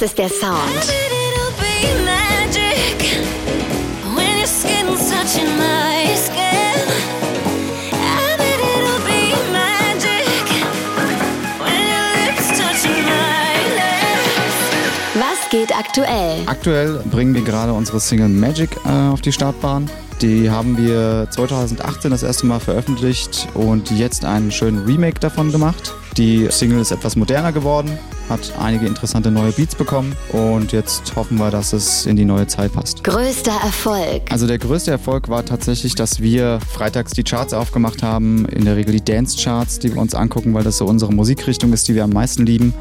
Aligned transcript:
Das 0.00 0.10
ist 0.10 0.18
der 0.18 0.28
Sound. 0.28 0.58
Was 15.14 15.50
geht 15.50 15.72
aktuell? 15.72 16.42
Aktuell 16.46 17.00
bringen 17.12 17.32
wir 17.32 17.42
gerade 17.42 17.72
unsere 17.72 18.00
Single 18.00 18.28
Magic 18.28 18.70
äh, 18.84 18.88
auf 18.88 19.20
die 19.20 19.30
Startbahn. 19.30 19.88
Die 20.20 20.50
haben 20.50 20.76
wir 20.76 21.28
2018 21.30 22.10
das 22.10 22.24
erste 22.24 22.46
Mal 22.46 22.58
veröffentlicht 22.58 23.46
und 23.54 23.92
jetzt 23.92 24.24
einen 24.24 24.50
schönen 24.50 24.84
Remake 24.86 25.20
davon 25.20 25.52
gemacht. 25.52 25.94
Die 26.16 26.46
Single 26.48 26.78
ist 26.78 26.92
etwas 26.92 27.16
moderner 27.16 27.50
geworden, 27.50 27.98
hat 28.28 28.52
einige 28.60 28.86
interessante 28.86 29.32
neue 29.32 29.50
Beats 29.50 29.74
bekommen 29.74 30.14
und 30.32 30.70
jetzt 30.70 31.16
hoffen 31.16 31.38
wir, 31.38 31.50
dass 31.50 31.72
es 31.72 32.06
in 32.06 32.14
die 32.14 32.24
neue 32.24 32.46
Zeit 32.46 32.72
passt. 32.72 33.02
Größter 33.02 33.50
Erfolg. 33.50 34.22
Also 34.30 34.46
der 34.46 34.58
größte 34.58 34.92
Erfolg 34.92 35.28
war 35.28 35.44
tatsächlich, 35.44 35.96
dass 35.96 36.20
wir 36.20 36.60
freitags 36.70 37.14
die 37.14 37.24
Charts 37.24 37.52
aufgemacht 37.52 38.04
haben, 38.04 38.46
in 38.46 38.64
der 38.64 38.76
Regel 38.76 38.92
die 38.92 39.04
Dance 39.04 39.36
Charts, 39.42 39.80
die 39.80 39.92
wir 39.92 40.00
uns 40.00 40.14
angucken, 40.14 40.54
weil 40.54 40.62
das 40.62 40.78
so 40.78 40.86
unsere 40.86 41.12
Musikrichtung 41.12 41.72
ist, 41.72 41.88
die 41.88 41.96
wir 41.96 42.04
am 42.04 42.10
meisten 42.10 42.46
lieben 42.46 42.74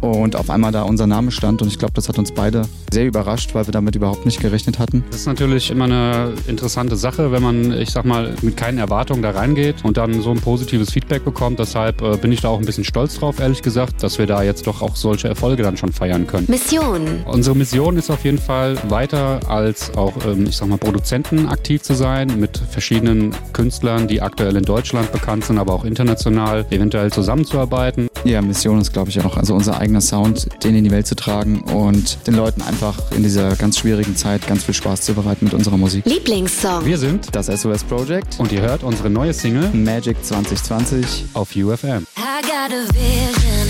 und 0.00 0.34
auf 0.36 0.50
einmal 0.50 0.72
da 0.72 0.82
unser 0.82 1.06
Name 1.06 1.30
stand 1.30 1.62
und 1.62 1.68
ich 1.68 1.78
glaube, 1.78 1.94
das 1.94 2.08
hat 2.08 2.18
uns 2.18 2.32
beide 2.32 2.62
sehr 2.90 3.06
überrascht, 3.06 3.54
weil 3.54 3.66
wir 3.66 3.72
damit 3.72 3.96
überhaupt 3.96 4.24
nicht 4.24 4.40
gerechnet 4.40 4.78
hatten. 4.78 5.04
Das 5.10 5.20
ist 5.20 5.26
natürlich 5.26 5.70
immer 5.70 5.84
eine 5.84 6.32
interessante 6.46 6.96
Sache, 6.96 7.32
wenn 7.32 7.42
man, 7.42 7.72
ich 7.72 7.90
sag 7.90 8.04
mal, 8.04 8.34
mit 8.42 8.56
keinen 8.56 8.78
Erwartungen 8.78 9.22
da 9.22 9.30
reingeht 9.30 9.84
und 9.84 9.96
dann 9.96 10.22
so 10.22 10.30
ein 10.30 10.40
positives 10.40 10.90
Feedback 10.90 11.24
bekommt. 11.24 11.58
Deshalb 11.58 12.02
äh, 12.02 12.16
bin 12.16 12.32
ich 12.32 12.40
da 12.40 12.48
auch 12.48 12.58
ein 12.58 12.64
bisschen 12.64 12.79
stolz 12.84 13.18
drauf, 13.18 13.40
ehrlich 13.40 13.62
gesagt, 13.62 14.02
dass 14.02 14.18
wir 14.18 14.26
da 14.26 14.42
jetzt 14.42 14.66
doch 14.66 14.82
auch 14.82 14.96
solche 14.96 15.28
Erfolge 15.28 15.62
dann 15.62 15.76
schon 15.76 15.92
feiern 15.92 16.26
können. 16.26 16.46
Mission. 16.48 17.22
Unsere 17.26 17.56
Mission 17.56 17.96
ist 17.96 18.10
auf 18.10 18.24
jeden 18.24 18.38
Fall 18.38 18.76
weiter 18.88 19.40
als 19.48 19.94
auch, 19.96 20.14
ähm, 20.26 20.46
ich 20.46 20.56
sag 20.56 20.68
mal, 20.68 20.78
Produzenten 20.78 21.48
aktiv 21.48 21.82
zu 21.82 21.94
sein 21.94 22.38
mit 22.38 22.58
verschiedenen 22.70 23.34
Künstlern, 23.52 24.08
die 24.08 24.22
aktuell 24.22 24.56
in 24.56 24.64
Deutschland 24.64 25.12
bekannt 25.12 25.44
sind, 25.44 25.58
aber 25.58 25.74
auch 25.74 25.84
international 25.84 26.66
eventuell 26.70 27.12
zusammenzuarbeiten. 27.12 28.08
Ja, 28.24 28.42
Mission 28.42 28.80
ist, 28.80 28.92
glaube 28.92 29.10
ich, 29.10 29.20
auch 29.24 29.36
also 29.36 29.54
unser 29.54 29.78
eigener 29.78 30.00
Sound, 30.00 30.48
den 30.62 30.74
in 30.74 30.84
die 30.84 30.90
Welt 30.90 31.06
zu 31.06 31.16
tragen 31.16 31.60
und 31.62 32.26
den 32.26 32.34
Leuten 32.34 32.62
einfach 32.62 33.10
in 33.12 33.22
dieser 33.22 33.56
ganz 33.56 33.78
schwierigen 33.78 34.14
Zeit 34.16 34.46
ganz 34.46 34.64
viel 34.64 34.74
Spaß 34.74 35.02
zu 35.02 35.14
bereiten 35.14 35.46
mit 35.46 35.54
unserer 35.54 35.76
Musik. 35.76 36.04
Lieblingssong. 36.04 36.84
Wir 36.84 36.98
sind 36.98 37.28
Das 37.32 37.46
SOS 37.46 37.84
Project 37.84 38.38
und 38.38 38.52
ihr 38.52 38.60
hört 38.60 38.82
unsere 38.82 39.08
neue 39.08 39.32
Single 39.32 39.70
Magic 39.72 40.22
2020 40.22 41.26
auf 41.34 41.56
UFM. 41.56 42.06
I 42.16 42.42
got 42.42 42.69
a 42.72 42.86
vision. 42.92 43.68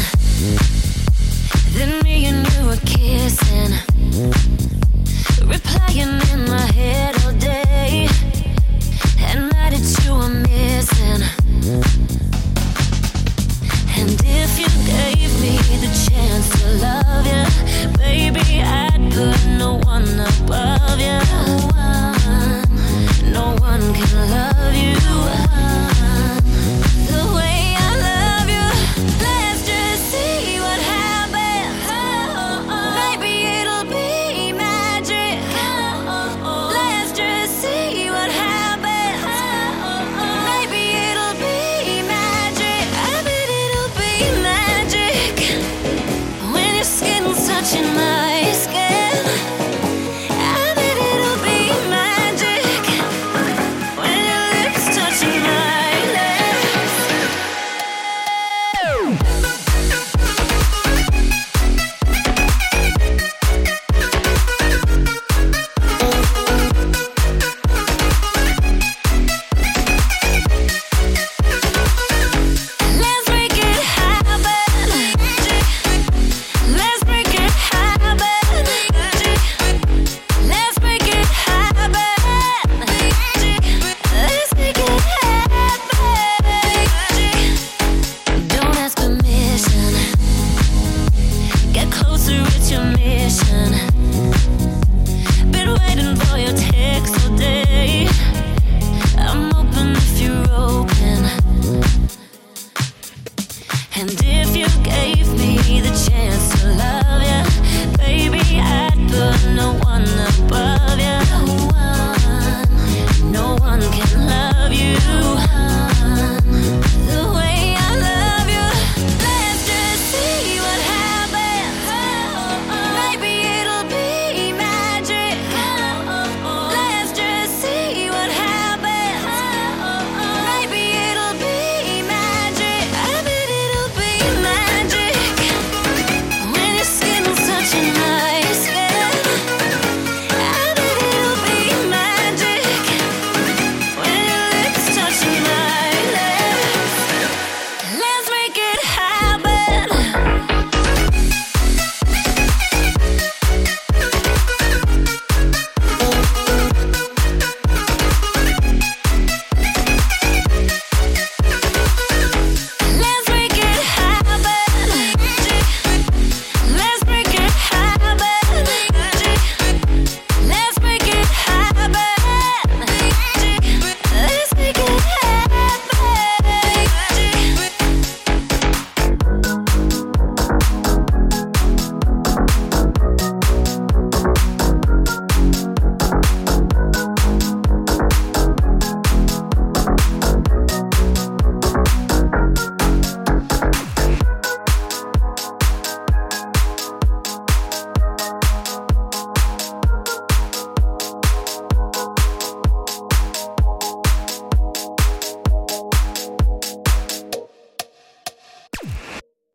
Then 1.75 2.03
me 2.03 2.27
and 2.27 2.47
you 2.53 2.67
were 2.67 2.77
kissing. 2.85 4.60